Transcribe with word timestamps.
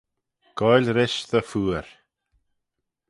Goaill 0.57 0.89
rish 0.97 1.19
dty 1.29 1.41
phooar. 1.49 1.87